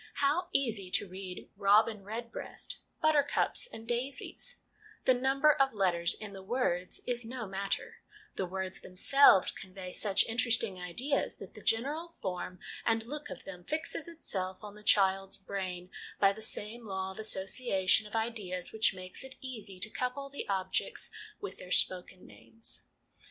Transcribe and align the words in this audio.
How 0.15 0.47
easy 0.51 0.89
to 0.89 1.07
read' 1.07 1.51
robin 1.55 2.03
redbreast/ 2.03 2.79
'buttercups 3.03 3.67
and 3.71 3.87
daisies'; 3.87 4.57
the 5.05 5.13
number 5.13 5.51
of 5.53 5.75
letters 5.75 6.15
in 6.15 6.33
the 6.33 6.41
words 6.41 7.03
is 7.05 7.23
no 7.23 7.45
matter; 7.45 7.97
the 8.35 8.47
words 8.47 8.81
them 8.81 8.97
selves 8.97 9.51
convey 9.51 9.93
such 9.93 10.25
interesting 10.25 10.79
ideas 10.81 11.37
that 11.37 11.53
the 11.53 11.61
general 11.61 12.15
form 12.19 12.59
and 12.83 13.05
look 13.05 13.29
of 13.29 13.43
them 13.43 13.63
fixes 13.63 14.07
itself 14.07 14.57
on 14.63 14.73
the 14.73 14.81
child's 14.81 15.37
brain 15.37 15.91
by 16.19 16.33
the 16.33 16.41
same 16.41 16.87
law 16.87 17.11
of 17.11 17.19
association 17.19 18.07
of 18.07 18.15
ideas 18.15 18.71
which 18.73 18.95
makes 18.95 19.23
it 19.23 19.35
easy 19.39 19.79
to 19.79 19.87
couple 19.91 20.31
the 20.31 20.49
objects 20.49 21.11
with 21.39 21.59
their 21.59 21.71
spoken 21.71 22.25
names. 22.25 22.85